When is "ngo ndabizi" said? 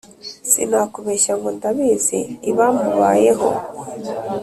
1.37-2.19